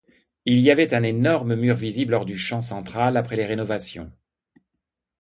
Il 0.45 0.57
y 0.59 0.71
avait 0.71 0.95
un 0.95 1.03
énorme 1.03 1.53
mur 1.53 1.75
visible 1.75 2.15
hors 2.15 2.25
du 2.25 2.35
champ 2.35 2.59
central 2.59 3.17
après 3.17 3.35
les 3.35 3.45
rénovations. 3.45 4.11